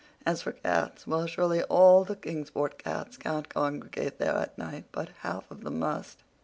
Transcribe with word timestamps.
As 0.25 0.41
for 0.41 0.53
cats—well, 0.53 1.27
surely 1.27 1.61
all 1.61 2.03
the 2.03 2.15
Kingsport 2.15 2.79
cats 2.79 3.17
can't 3.17 3.47
congregate 3.47 4.17
there 4.17 4.33
at 4.33 4.57
night, 4.57 4.85
but 4.91 5.09
half 5.21 5.43
of 5.51 5.63
them 5.63 5.77
must. 5.77 6.23